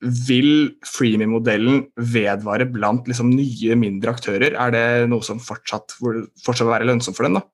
vil 0.00 0.72
freemium-modellen 0.88 1.84
vedvare 2.00 2.66
blant 2.72 3.08
liksom 3.08 3.30
nye, 3.34 3.76
mindre 3.78 4.14
aktører? 4.16 4.56
Er 4.56 4.74
det 4.74 4.84
noe 5.12 5.24
som 5.26 5.40
fortsatt, 5.42 5.94
fortsatt 6.00 6.64
vil 6.64 6.74
være 6.74 6.88
lønnsomt 6.88 7.18
for 7.18 7.28
dem? 7.28 7.38
da? 7.38 7.44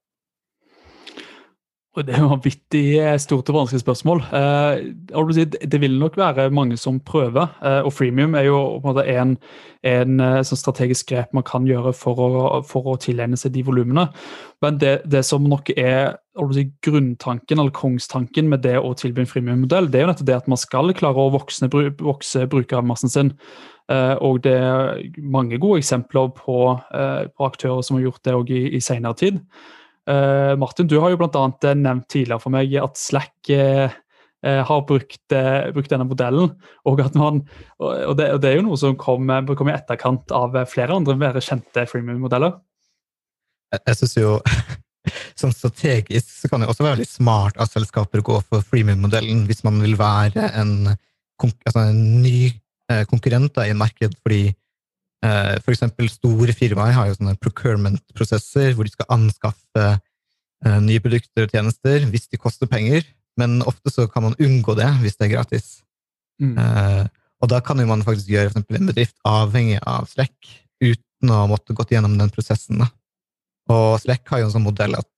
Det 1.97 2.13
er 2.13 2.27
vanvittig 2.29 2.99
eh, 3.01 3.15
stort 3.17 3.49
og 3.49 3.57
vanskelig 3.57 3.81
spørsmål. 3.81 4.19
Eh, 4.37 5.55
det 5.65 5.79
vil 5.81 5.95
nok 5.97 6.19
være 6.21 6.51
mange 6.53 6.77
som 6.77 6.99
prøver. 7.01 7.55
Eh, 7.65 7.87
og 7.89 7.93
freemium 7.95 8.35
er 8.37 8.51
jo 8.51 8.59
en 8.85 9.37
en, 9.87 10.19
sånn 10.43 10.59
strategisk 10.59 11.13
grep 11.13 11.33
man 11.33 11.45
kan 11.47 11.67
gjøre 11.69 11.93
for 11.95 12.19
å, 12.19 12.29
for 12.67 12.89
å 12.91 12.97
tilegne 12.99 13.37
seg 13.39 13.53
de 13.55 13.63
volumene. 13.63 14.09
Men 14.61 14.81
det, 14.83 15.05
det, 15.07 15.23
som 15.25 15.45
nok 15.47 15.71
er 15.77 16.17
grunntanken 16.83 17.61
eller 17.61 17.71
kongstanken 17.71 18.49
med 18.51 18.65
det 18.67 18.81
å 18.81 18.97
tilby 18.99 19.23
en 19.23 19.31
freemium-modell, 19.31 19.87
det 19.87 20.01
er 20.01 20.05
jo 20.05 20.11
nettopp 20.11 20.27
det 20.27 20.37
at 20.41 20.51
man 20.51 20.59
skal 20.59 20.91
klare 20.91 21.23
å 21.23 21.31
vokse, 21.31 21.71
vokse 22.03 22.49
brukermassen 22.51 23.13
sin. 23.13 23.33
Og 24.27 24.43
det 24.43 24.57
er 24.59 25.07
mange 25.23 25.61
gode 25.63 25.79
eksempler 25.85 26.35
på, 26.35 26.59
på 26.83 27.47
aktører 27.47 27.87
som 27.87 28.01
har 28.01 28.09
gjort 28.09 28.27
det 28.27 28.59
i, 28.59 28.65
i 28.75 28.83
senere 28.83 29.15
tid. 29.23 29.39
Uh, 30.07 30.55
Martin, 30.61 30.87
du 30.87 30.99
har 31.03 31.11
jo 31.11 31.19
bl.a. 31.19 31.45
Eh, 31.67 31.79
nevnt 31.79 32.07
tidligere 32.13 32.43
for 32.43 32.55
meg 32.55 32.75
at 32.79 33.01
Slack 33.01 33.51
uh, 33.51 33.91
har 34.47 34.83
brukt, 34.87 35.33
brukt, 35.75 35.91
denne 35.91 36.07
modellen. 36.07 36.53
Og, 36.87 37.01
man, 37.19 37.41
og, 37.81 38.13
det, 38.19 38.29
og, 38.31 38.41
det, 38.45 38.51
er 38.51 38.61
jo 38.61 38.67
noe 38.69 38.79
som 38.79 38.95
kom, 39.01 39.33
kom, 39.59 39.71
i 39.73 39.75
etterkant 39.75 40.31
av 40.37 40.55
flere 40.71 40.95
andre 40.95 41.17
mer 41.19 41.39
kjente 41.43 41.87
freemium-modeller. 41.91 42.55
Jeg, 43.75 43.83
jeg 43.89 43.99
synes 43.99 44.17
jo 44.21 44.37
sånn 45.41 45.55
strategisk 45.55 46.31
så 46.31 46.51
kan 46.51 46.63
det 46.63 46.71
også 46.71 46.85
være 46.85 46.99
veldig 46.99 47.09
smart 47.09 47.59
av 47.59 47.71
selskaper 47.71 48.23
å 48.23 48.29
gå 48.31 48.39
for 48.47 48.65
freemium-modellen 48.71 49.45
hvis 49.49 49.65
man 49.67 49.81
vil 49.83 49.97
være 49.99 50.51
en, 50.61 50.93
altså 51.43 51.83
en 51.83 52.01
ny 52.23 52.39
eh, 52.93 53.03
konkurrent 53.11 53.59
i 53.63 53.73
en 53.73 53.81
marked, 53.81 54.17
fordi 54.23 54.51
eh, 55.27 55.73
eksempel 55.73 56.09
store 56.11 56.53
firmaer 56.57 56.95
har 56.97 57.05
jo 57.09 57.17
sånne 57.19 57.37
procurement-prosesser 57.43 58.69
hvor 58.77 58.85
de 58.87 58.93
skal 58.95 59.13
anskaffe 59.17 59.85
eh, 59.87 60.81
nye 60.85 61.03
produkter 61.03 61.43
og 61.47 61.53
tjenester 61.55 61.99
hvis 62.11 62.29
de 62.33 62.37
koster 62.41 62.67
penger, 62.71 63.03
men 63.41 63.51
ofte 63.69 63.89
så 63.93 64.03
kan 64.11 64.23
man 64.27 64.39
unngå 64.43 64.73
det 64.79 64.91
hvis 65.03 65.17
det 65.19 65.25
er 65.29 65.35
gratis. 65.37 65.67
Mm. 66.43 66.57
Eh, 66.61 67.05
og 67.43 67.47
da 67.53 67.59
kan 67.65 67.79
jo 67.81 67.87
man 67.89 68.07
faktisk 68.07 68.29
gjøre 68.33 68.51
for 68.53 68.59
en 68.61 68.89
bedrift 68.89 69.19
avhengig 69.29 69.79
av 69.85 70.03
Slack 70.11 70.37
uten 70.83 71.27
å 71.33 71.49
måtte 71.51 71.77
gått 71.77 71.93
gjennom 71.93 72.19
den 72.21 72.33
prosessen. 72.33 72.77
Og 73.73 73.89
Slack 74.03 74.25
har 74.33 74.39
jo 74.41 74.47
en 74.49 74.57
sånn 74.57 74.69
modell 74.69 74.95
at 74.97 75.15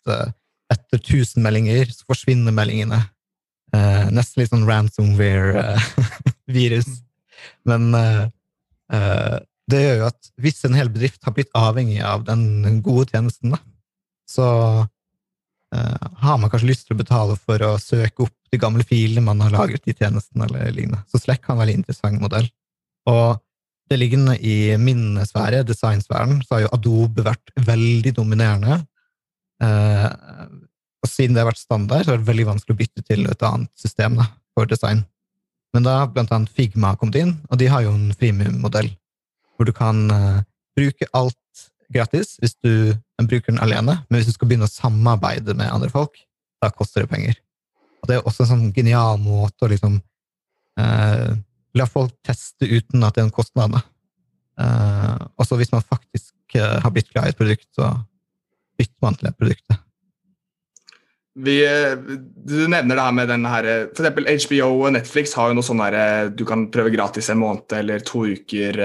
etter 0.73 0.99
1000 0.99 1.43
meldinger 1.45 1.85
så 1.95 2.03
forsvinner 2.11 2.53
meldingene. 2.55 3.01
Nesten 4.15 4.39
litt 4.43 4.51
sånn 4.51 4.69
ransomware-virus. 4.69 6.89
Men 7.69 7.83
det 9.69 9.83
gjør 9.83 9.99
jo 10.03 10.07
at 10.09 10.31
hvis 10.41 10.63
en 10.67 10.77
hel 10.79 10.91
bedrift 10.93 11.25
har 11.27 11.35
blitt 11.37 11.53
avhengig 11.57 11.99
av 12.05 12.25
den 12.29 12.81
gode 12.85 13.11
tjenesten, 13.13 13.53
da, 13.57 13.61
så 14.29 14.47
har 15.69 16.39
man 16.41 16.49
kanskje 16.49 16.71
lyst 16.71 16.87
til 16.89 16.97
å 16.97 17.03
betale 17.03 17.35
for 17.37 17.61
å 17.61 17.75
søke 17.77 18.25
opp 18.25 18.37
de 18.49 18.61
gamle 18.61 18.85
filene 18.89 19.21
man 19.27 19.43
har 19.45 19.53
lagret 19.53 19.85
i 19.85 19.93
tjenesten, 19.93 20.41
eller 20.41 20.71
lignende. 20.73 21.03
Så 21.13 21.21
Slack 21.21 21.45
har 21.45 21.57
en 21.57 21.61
veldig 21.61 21.75
interessant 21.83 22.23
modell. 22.23 22.49
Og 23.11 23.37
det 23.89 23.99
liggende 24.01 24.37
i 24.45 24.77
min 24.81 25.19
sfære, 25.25 25.65
designsfæren, 25.69 26.41
så 26.45 26.57
har 26.57 26.65
jo 26.65 26.73
Adobe 26.77 27.25
vært 27.27 27.53
veldig 27.69 28.15
dominerende. 28.17 28.81
Eh, 29.65 30.09
og 30.99 31.11
siden 31.11 31.37
det 31.37 31.43
har 31.43 31.51
vært 31.51 31.63
standard, 31.63 32.05
så 32.05 32.15
er 32.15 32.21
det 32.21 32.29
veldig 32.29 32.49
vanskelig 32.51 32.77
å 32.77 32.81
bytte 32.83 33.05
til 33.07 33.29
et 33.31 33.47
annet 33.47 33.73
system 33.79 34.19
da, 34.21 34.29
for 34.57 34.69
design. 34.71 35.05
Men 35.77 35.85
da 35.87 36.01
blant 36.11 36.33
annet 36.35 36.53
Figma 36.57 36.95
kommet 36.97 37.21
inn, 37.21 37.37
og 37.49 37.61
de 37.61 37.69
har 37.71 37.85
jo 37.85 37.95
en 37.95 38.11
freemium-modell, 38.17 38.91
hvor 39.59 39.67
du 39.67 39.75
kan 39.75 40.07
eh, 40.15 40.39
bruke 40.79 41.11
alt 41.19 41.67
gratis 41.93 42.37
hvis 42.39 42.55
du 42.63 42.95
bruker 43.19 43.51
den 43.51 43.61
alene, 43.65 43.99
men 44.07 44.21
hvis 44.21 44.31
du 44.31 44.37
skal 44.37 44.51
begynne 44.51 44.69
å 44.69 44.71
samarbeide 44.71 45.57
med 45.59 45.73
andre 45.73 45.91
folk, 45.91 46.15
da 46.63 46.71
koster 46.71 47.05
det 47.05 47.11
penger. 47.11 47.39
Og 48.03 48.11
det 48.11 48.17
er 48.17 48.27
også 48.29 48.45
en 48.45 48.53
sånn 48.53 48.73
genial 48.77 49.19
måte 49.21 49.67
å 49.67 49.71
liksom 49.73 49.99
eh, 50.79 51.31
la 51.79 51.87
folk 51.89 52.15
teste 52.27 52.69
uten 52.69 53.03
at 53.05 53.17
det 53.17 53.25
er 53.25 53.29
en 53.29 53.35
kostnad. 53.35 53.77
Uh, 54.59 55.19
og 55.39 55.47
så 55.47 55.59
hvis 55.59 55.71
man 55.71 55.85
faktisk 55.87 56.57
uh, 56.59 56.79
har 56.83 56.91
blitt 56.95 57.11
glad 57.13 57.29
i 57.29 57.35
et 57.35 57.39
produkt, 57.39 57.69
så 57.77 57.93
bytter 58.79 59.05
man 59.05 59.19
til 59.19 59.29
det 59.29 59.37
produktet. 59.39 59.85
Vi, 61.39 61.57
eh, 61.63 61.93
du 62.49 62.55
nevner 62.67 62.97
det 62.97 63.03
her 63.05 63.15
med 63.15 63.29
den 63.31 63.45
her 63.47 63.67
For 63.93 64.03
eksempel 64.03 64.27
HBO 64.27 64.71
og 64.87 64.95
Netflix 64.97 65.35
har 65.39 65.51
jo 65.51 65.59
noe 65.59 65.67
sånn 65.67 65.83
der 65.85 66.33
du 66.35 66.43
kan 66.49 66.67
prøve 66.75 66.91
gratis 66.95 67.31
en 67.31 67.39
måned 67.39 67.75
eller 67.79 68.03
to 68.07 68.25
uker, 68.27 68.81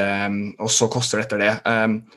og 0.62 0.70
så 0.70 0.90
koster 0.92 1.20
det 1.22 1.26
etter 1.26 1.42
det. 1.42 1.54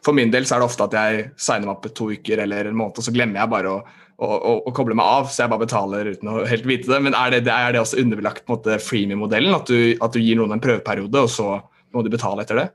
For 0.04 0.16
min 0.16 0.32
del 0.34 0.44
så 0.44 0.56
er 0.56 0.64
det 0.64 0.68
ofte 0.68 0.88
at 0.88 0.96
jeg 0.98 1.28
signer 1.40 1.70
meg 1.70 1.76
opp 1.76 1.88
to 1.96 2.10
uker 2.12 2.42
eller 2.44 2.68
en 2.68 2.76
måned, 2.76 3.00
og 3.00 3.06
så 3.06 3.14
glemmer 3.14 3.40
jeg 3.40 3.54
bare 3.54 3.72
å 3.78 3.78
å, 4.16 4.26
å, 4.26 4.52
å, 4.64 4.72
koble 4.76 4.96
meg 4.96 5.04
av, 5.06 5.28
så 5.28 5.44
jeg 5.44 5.52
bare 5.52 5.64
betaler 5.66 6.10
uten 6.14 6.30
å 6.32 6.44
helt 6.48 6.66
vite 6.68 6.90
det. 6.90 7.00
Men 7.04 7.16
er 7.18 7.36
det, 7.36 7.42
er 7.52 7.74
det 7.74 7.82
også 7.82 8.00
underbelagt 8.00 8.48
freemium-modellen? 8.84 9.56
At, 9.56 9.72
at, 9.72 10.16
du 10.16 10.22
gir 10.22 10.38
noen 10.40 10.56
en 10.56 10.62
prøveperiode, 10.62 11.26
og 11.26 11.32
så 11.32 11.58
må 11.94 12.04
de 12.04 12.12
betale 12.12 12.46
etter 12.46 12.62
det? 12.62 12.66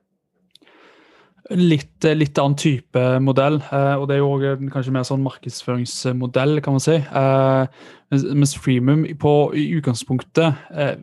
Litt, 1.51 2.05
litt 2.15 2.39
annen 2.39 2.55
type 2.55 3.01
modell, 3.19 3.57
eh, 3.73 3.95
og 3.99 4.05
det 4.07 4.15
er 4.15 4.21
jo 4.21 4.69
kanskje 4.71 4.93
mer 4.95 5.07
sånn 5.07 5.23
markedsføringsmodell, 5.25 6.61
kan 6.63 6.77
man 6.77 6.83
si. 6.83 6.95
Eh, 6.95 7.81
mens 8.11 8.53
freemium 8.55 9.03
på, 9.19 9.33
i 9.59 9.65
utgangspunktet 9.75 10.61
eh, 10.71 10.93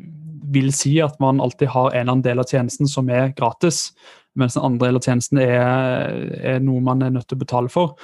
vil 0.52 0.70
si 0.72 0.94
at 1.04 1.18
man 1.20 1.42
alltid 1.44 1.68
har 1.74 1.90
en 1.90 2.00
eller 2.00 2.12
annen 2.14 2.24
del 2.24 2.40
av 2.40 2.48
tjenesten 2.48 2.88
som 2.88 3.10
er 3.12 3.34
gratis, 3.36 3.90
mens 4.38 4.54
den 4.56 4.64
andre 4.64 4.86
delen 4.86 5.00
av 5.00 5.04
tjenesten 5.04 5.40
er, 5.42 6.18
er 6.54 6.64
noe 6.64 6.80
man 6.84 7.02
er 7.02 7.12
nødt 7.14 7.28
til 7.28 7.38
å 7.38 7.42
betale 7.42 7.72
for. 7.72 7.96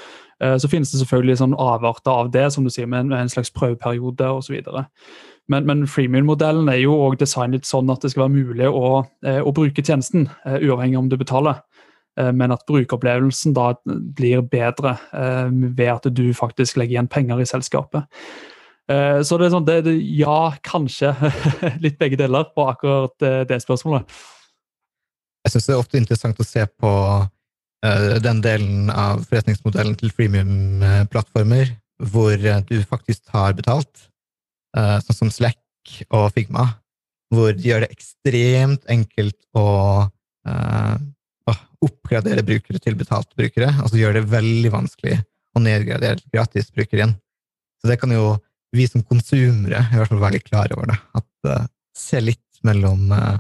Eh, 0.42 0.56
så 0.58 0.70
finnes 0.70 0.90
det 0.92 1.00
selvfølgelig 1.00 1.38
sånn 1.40 1.56
avarter 1.60 2.12
av 2.12 2.32
det, 2.34 2.48
som 2.54 2.66
du 2.66 2.72
sier, 2.72 2.88
med 2.90 3.12
en, 3.14 3.30
slags 3.30 3.52
prøveperiode 3.54 4.30
osv. 4.40 4.56
Men, 5.52 5.68
men 5.68 5.84
freemium-modellen 5.90 6.70
er 6.72 6.80
jo 6.82 6.96
også 6.96 7.22
designet 7.24 7.68
sånn 7.68 7.92
at 7.92 8.04
det 8.04 8.14
skal 8.14 8.26
være 8.26 8.36
mulig 8.36 8.70
å, 8.70 9.04
eh, 9.26 9.40
å 9.40 9.54
bruke 9.54 9.84
tjenesten, 9.84 10.28
eh, 10.44 10.60
uavhengig 10.64 11.00
om 11.00 11.10
du 11.12 11.18
betaler. 11.20 11.62
Men 12.14 12.52
at 12.54 12.62
brukeropplevelsen 12.68 13.56
da 13.56 13.72
blir 13.84 14.44
bedre 14.46 14.92
ved 15.58 15.88
at 15.90 16.04
du 16.14 16.28
faktisk 16.36 16.76
legger 16.78 16.94
igjen 16.94 17.08
penger 17.10 17.40
i 17.42 17.46
selskapet. 17.48 18.06
Så 18.86 19.38
det 19.40 19.48
er 19.48 19.50
sånn, 19.50 19.66
det, 19.66 19.96
ja, 20.14 20.52
kanskje 20.62 21.10
litt 21.84 21.98
begge 21.98 22.20
deler 22.20 22.46
på 22.54 22.68
akkurat 22.70 23.26
det 23.50 23.58
spørsmålet. 23.64 24.06
Jeg 25.42 25.56
syns 25.56 25.66
det 25.66 25.74
er 25.74 25.82
ofte 25.82 25.98
interessant 25.98 26.38
å 26.38 26.46
se 26.46 26.62
på 26.70 26.92
Eh, 27.84 28.16
den 28.22 28.40
delen 28.44 28.88
av 28.92 29.26
forretningsmodellen 29.28 29.96
til 30.00 30.12
freemium-plattformer 30.14 31.74
hvor 32.12 32.32
eh, 32.32 32.62
du 32.70 32.78
faktisk 32.88 33.28
har 33.34 33.52
betalt, 33.58 34.06
eh, 34.76 34.96
sånn 35.04 35.18
som 35.18 35.32
Slack 35.32 35.60
og 36.08 36.30
Figma, 36.32 36.70
hvor 37.34 37.52
de 37.52 37.68
gjør 37.68 37.84
det 37.84 37.92
ekstremt 37.92 38.88
enkelt 38.92 39.36
å 39.58 39.66
oppgradere 41.84 42.44
brukere 42.46 42.80
til 42.82 42.96
betalte 42.98 43.36
brukere, 43.38 43.70
altså 43.82 44.00
gjør 44.00 44.18
det 44.18 44.26
veldig 44.32 44.72
vanskelig 44.74 45.20
å 45.54 45.62
nedgradere 45.62 46.22
gratisbrukere 46.32 47.00
igjen. 47.00 47.16
Så 47.80 47.90
det 47.90 47.98
kan 48.00 48.12
jo 48.14 48.34
vi 48.74 48.86
som 48.90 49.04
konsumere 49.06 49.84
i 49.92 49.98
hvert 49.98 50.10
fall 50.10 50.22
være 50.22 50.38
litt 50.38 50.48
klar 50.48 50.72
over 50.74 50.90
det. 50.90 50.98
At 51.14 51.50
uh, 51.50 51.66
Se 51.94 52.18
litt 52.18 52.58
mellom 52.66 53.12
uh, 53.14 53.36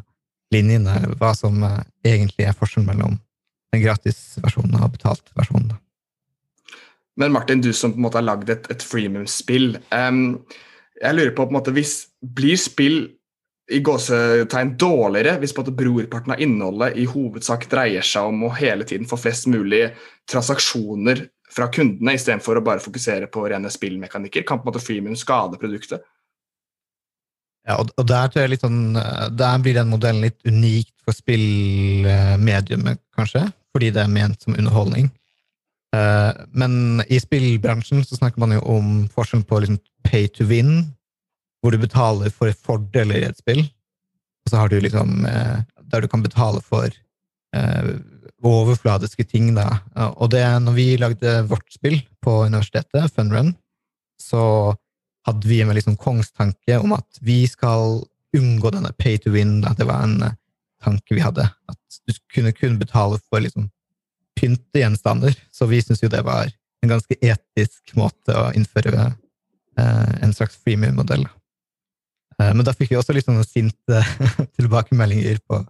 linjene 0.54 0.92
hva 1.18 1.32
som 1.34 1.56
uh, 1.66 1.80
egentlig 2.06 2.44
er 2.46 2.54
forskjellen 2.54 2.86
mellom 2.86 3.16
den 3.74 3.82
gratisversjonen 3.82 4.76
og 4.78 4.92
betalt-versjonen. 4.94 5.72
Men 7.18 7.34
Martin, 7.34 7.64
du 7.64 7.72
som 7.74 7.90
på 7.90 7.98
en 7.98 8.06
måte 8.06 8.20
har 8.20 8.26
lagd 8.28 8.52
et, 8.54 8.68
et 8.70 8.86
freemium-spill. 8.86 9.80
Um, 9.90 10.44
jeg 11.02 11.18
lurer 11.18 11.34
på, 11.34 11.42
på 11.42 11.50
en 11.50 11.58
måte, 11.58 11.74
hvis 11.74 11.96
Blir 12.22 12.58
spill 12.62 13.00
i 13.72 13.80
gåsetegn 13.80 14.74
dårligere 14.80 15.38
hvis 15.40 15.54
måte 15.56 15.72
brorparten 15.72 16.34
av 16.34 16.42
innholdet 16.44 16.98
i 17.00 17.06
hovedsak 17.08 17.64
dreier 17.70 18.04
seg 18.04 18.28
om 18.28 18.44
å 18.44 18.52
hele 18.58 18.84
tiden 18.88 19.08
få 19.08 19.16
flest 19.20 19.48
mulig 19.48 19.86
transaksjoner 20.30 21.24
fra 21.54 21.70
kundene, 21.72 22.16
istedenfor 22.16 22.58
å 22.58 22.64
bare 22.66 22.82
fokusere 22.82 23.28
på 23.32 23.46
rene 23.48 23.70
spillmekanikker? 23.72 24.44
Kan 24.44 24.60
på 24.60 24.66
en 24.66 24.72
måte 24.72 24.84
freemium 24.84 25.16
skade 25.16 25.60
produktet? 25.60 26.04
Ja, 27.64 27.78
og, 27.80 27.92
der, 28.04 28.56
sånn, 28.60 28.98
der, 29.32 29.60
blir 29.64 29.78
den 29.78 29.92
modellen 29.92 30.26
litt 30.26 30.42
unikt 30.44 30.92
for 31.04 31.16
spillmediumet, 31.16 33.00
kanskje 33.16 33.46
fordi 33.74 33.88
det 33.90 34.04
er 34.04 34.12
ment 34.12 34.44
som 34.44 34.54
underholdning. 34.54 35.08
Uh, 35.94 36.30
men 36.54 37.02
i 37.10 37.18
spillbransjen 37.18 38.04
så 38.06 38.18
snakker 38.18 38.38
man 38.42 38.54
jo 38.54 38.60
om 38.70 38.92
forskjellen 39.14 39.42
på 39.48 39.58
liksom 39.64 39.80
pay 40.06 40.28
to 40.30 40.46
win, 40.46 40.84
hvor 41.64 41.72
du 41.72 41.80
betaler 41.80 42.28
for 42.34 42.52
fordeler 42.66 43.22
i 43.22 43.28
et 43.30 43.40
spill, 43.40 43.62
og 44.44 44.52
så 44.52 44.60
har 44.60 44.68
du 44.68 44.76
liksom 44.84 45.24
eh, 45.24 45.62
der 45.88 46.04
du 46.04 46.10
kan 46.12 46.24
betale 46.24 46.60
for 46.60 46.92
eh, 47.56 47.90
overfladiske 48.44 49.24
ting, 49.24 49.54
da. 49.56 49.80
og 50.20 50.28
det 50.34 50.44
når 50.60 50.74
vi 50.76 50.88
lagde 51.00 51.30
vårt 51.48 51.64
spill 51.72 52.02
på 52.20 52.42
universitetet, 52.44 53.08
Funrun, 53.16 53.54
så 54.20 54.74
hadde 55.24 55.48
vi 55.48 55.62
en 55.64 55.72
sånn 55.80 55.96
kongstanke 56.00 56.76
om 56.82 56.92
at 56.96 57.20
vi 57.24 57.44
skal 57.48 58.02
unngå 58.36 58.72
denne 58.74 58.92
pay 58.98 59.16
to 59.16 59.32
win. 59.32 59.60
Da. 59.64 59.72
Det 59.78 59.86
var 59.88 60.04
en 60.04 60.18
tanke 60.84 61.16
vi 61.16 61.24
hadde. 61.24 61.46
At 61.70 62.00
du 62.04 62.12
kunne 62.34 62.52
kun 62.52 62.78
betale 62.80 63.20
for 63.30 63.40
liksom, 63.40 63.70
pyntegjenstander. 64.38 65.36
Så 65.54 65.68
vi 65.70 65.80
syntes 65.82 66.04
jo 66.04 66.12
det 66.12 66.24
var 66.26 66.50
en 66.84 66.92
ganske 66.92 67.16
etisk 67.24 67.94
måte 67.96 68.36
å 68.36 68.50
innføre 68.56 69.06
eh, 69.06 70.12
en 70.20 70.36
slags 70.36 70.58
freemium-modell. 70.60 71.24
Eh, 72.40 72.52
men 72.52 72.64
da 72.66 72.74
fikk 72.76 72.92
vi 72.92 72.98
også 73.00 73.14
litt 73.16 73.28
sånne 73.28 73.44
sinte 73.46 74.02
tilbakemeldinger 74.58 75.40
på 75.48 75.60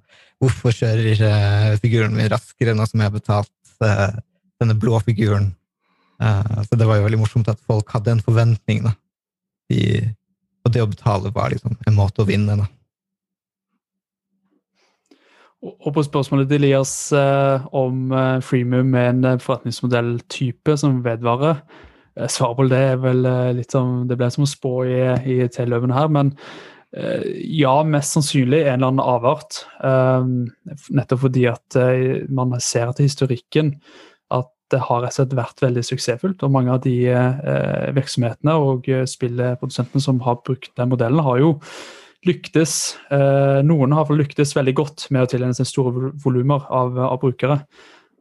hvorfor 0.43 0.75
kjører 0.75 1.13
ikke 1.13 1.35
figuren 1.83 2.17
min 2.17 2.31
raskere 2.33 2.75
nå 2.77 2.87
som 2.89 3.01
jeg 3.01 3.11
har 3.11 3.15
betalt 3.15 3.77
eh, 3.85 4.19
denne 4.63 4.77
blå 4.79 4.99
figuren. 5.05 5.53
Eh, 6.23 6.61
så 6.69 6.79
det 6.79 6.89
var 6.89 7.01
jo 7.01 7.09
veldig 7.09 7.23
morsomt 7.23 7.51
at 7.53 7.63
folk 7.69 7.91
hadde 7.95 8.15
en 8.15 8.25
forventning. 8.25 8.85
Da. 8.87 8.95
De, 9.73 9.81
og 10.65 10.73
det 10.75 10.85
å 10.85 10.91
betale 10.91 11.33
var 11.35 11.53
liksom 11.53 11.77
en 11.87 11.99
måte 11.99 12.25
å 12.25 12.29
vinne. 12.29 12.59
da. 12.61 12.69
Og 15.65 15.95
på 15.97 16.03
spørsmålet 16.05 16.51
til 16.51 16.61
Elias 16.61 16.93
eh, 17.17 17.65
om 17.73 18.13
eh, 18.13 18.41
freemium 18.45 18.91
med 18.93 19.11
en 19.15 19.31
eh, 19.33 19.41
forretningsmodelltype 19.41 20.77
som 20.81 20.99
vedvarer, 21.05 21.63
eh, 21.63 21.93
svaret 22.31 22.59
på 22.59 22.69
det 22.71 22.81
er 22.93 23.03
vel 23.03 23.27
eh, 23.27 23.51
litt 23.59 23.75
som 23.75 24.05
Det 24.09 24.19
ble 24.19 24.31
som 24.31 24.47
å 24.47 24.51
spå 24.51 24.75
i, 24.87 25.01
i 25.35 25.37
telløvene 25.53 25.97
her, 25.97 26.11
men 26.15 26.33
eh, 26.97 27.27
ja, 27.59 27.77
mest 27.87 28.17
sannsynlig 28.17 28.65
en 28.65 28.77
eller 28.79 28.93
annen 28.93 29.05
avart. 29.05 29.65
nettopp 30.91 31.25
fordi 31.27 31.49
at 31.51 31.79
man 32.31 32.55
ser 32.61 32.93
til 32.95 33.09
historikken 33.11 33.75
at 34.33 34.51
det 34.73 34.81
har 34.87 35.03
rett 35.03 35.13
og 35.13 35.19
slett 35.19 35.37
vært 35.37 35.61
veldig 35.63 35.85
suksessfullt. 35.85 36.43
og 36.43 36.55
Mange 36.55 36.73
av 36.73 36.81
de 36.87 36.95
eh, 37.11 37.91
virksomhetene 37.97 38.57
og 38.57 38.89
spillprodusentene 39.11 40.03
som 40.03 40.23
har 40.25 40.41
brukt 40.47 40.73
den 40.79 40.91
modellen, 40.91 41.23
har 41.25 41.43
jo 41.43 41.53
lyktes 42.25 42.97
eh, 43.13 43.61
Noen 43.67 43.95
har 43.97 44.11
lyktes 44.15 44.55
veldig 44.57 44.75
godt 44.79 45.07
med 45.15 45.25
å 45.25 45.31
tilegne 45.31 45.57
seg 45.57 45.69
store 45.69 46.13
volumer 46.25 46.65
av, 46.73 46.97
av, 46.97 47.19
brukere. 47.23 47.61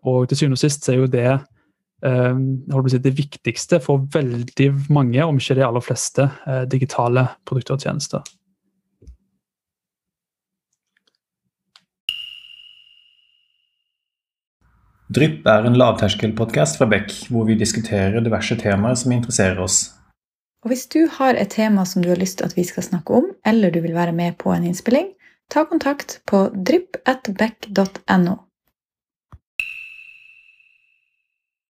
Og 0.10 0.28
til 0.28 0.40
syvende 0.42 0.60
og 0.60 0.64
sist 0.64 0.90
er 0.92 1.00
jo 1.00 1.10
det 1.12 1.30
eh, 1.32 1.44
det 2.04 3.14
viktigste 3.18 3.80
for 3.80 4.04
veldig 4.14 4.70
mange, 4.90 5.24
om 5.24 5.38
ikke 5.40 5.56
de 5.56 5.66
aller 5.66 5.84
fleste, 5.84 6.30
eh, 6.48 6.64
digitale 6.68 7.28
produkter 7.46 7.78
og 7.78 7.86
tjenester. 7.86 8.24
Drypp 15.14 15.46
er 15.46 15.68
en 15.68 15.78
lavterskelpodkast 15.78 16.80
fra 16.80 16.88
Beck, 16.90 17.12
hvor 17.30 17.46
vi 17.46 17.58
diskuterer 17.60 18.24
diverse 18.24 18.56
temaer 18.58 18.96
som 18.98 19.12
interesserer 19.12 19.60
oss. 19.62 19.92
Og 20.64 20.72
Hvis 20.72 20.88
du 20.88 21.08
har 21.12 21.36
et 21.36 21.52
tema 21.52 21.84
som 21.86 22.02
du 22.02 22.10
har 22.10 22.18
lyst 22.18 22.40
til 22.40 22.46
at 22.46 22.56
vi 22.58 22.64
skal 22.64 22.84
snakke 22.84 23.14
om, 23.14 23.28
eller 23.46 23.70
du 23.70 23.82
vil 23.84 23.94
være 23.94 24.16
med 24.16 24.38
på 24.40 24.54
en 24.54 24.64
innspilling, 24.64 25.12
ta 25.52 25.66
kontakt 25.70 26.22
på 26.26 26.48
drypp.beck.no. 26.56 28.36